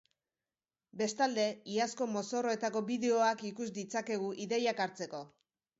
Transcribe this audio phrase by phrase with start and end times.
[1.01, 1.45] Bestalde,
[1.75, 5.27] iazko mozorroetako bideoak ikus ditzakegu ideiak hartzeko.